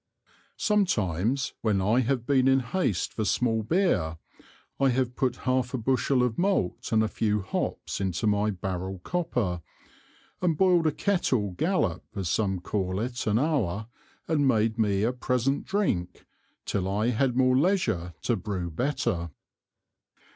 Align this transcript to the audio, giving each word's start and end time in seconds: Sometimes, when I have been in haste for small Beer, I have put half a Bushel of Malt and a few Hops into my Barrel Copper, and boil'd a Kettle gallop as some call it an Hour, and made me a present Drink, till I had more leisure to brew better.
Sometimes, 0.57 1.53
when 1.61 1.79
I 1.79 1.99
have 1.99 2.25
been 2.25 2.47
in 2.47 2.61
haste 2.61 3.13
for 3.13 3.23
small 3.23 3.61
Beer, 3.61 4.17
I 4.79 4.89
have 4.89 5.15
put 5.15 5.35
half 5.45 5.75
a 5.75 5.77
Bushel 5.77 6.23
of 6.23 6.39
Malt 6.39 6.91
and 6.91 7.03
a 7.03 7.07
few 7.07 7.43
Hops 7.43 8.01
into 8.01 8.25
my 8.25 8.49
Barrel 8.49 8.97
Copper, 9.03 9.61
and 10.41 10.57
boil'd 10.57 10.87
a 10.87 10.91
Kettle 10.91 11.51
gallop 11.51 12.03
as 12.15 12.29
some 12.29 12.61
call 12.61 12.99
it 12.99 13.27
an 13.27 13.37
Hour, 13.37 13.89
and 14.27 14.47
made 14.47 14.79
me 14.79 15.03
a 15.03 15.13
present 15.13 15.65
Drink, 15.65 16.25
till 16.65 16.89
I 16.89 17.09
had 17.09 17.37
more 17.37 17.55
leisure 17.55 18.15
to 18.23 18.35
brew 18.35 18.71
better. 18.71 19.29